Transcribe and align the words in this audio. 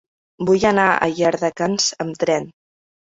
Vull 0.49 0.63
anar 0.69 0.85
a 0.93 1.09
Llardecans 1.19 1.91
amb 2.07 2.17
tren. 2.25 2.49